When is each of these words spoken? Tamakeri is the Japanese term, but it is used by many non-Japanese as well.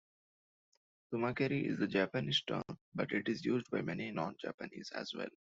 Tamakeri 1.13 1.67
is 1.69 1.77
the 1.77 1.85
Japanese 1.85 2.41
term, 2.47 2.63
but 2.95 3.11
it 3.11 3.27
is 3.29 3.45
used 3.45 3.69
by 3.69 3.83
many 3.83 4.09
non-Japanese 4.09 4.91
as 4.95 5.13
well. 5.13 5.29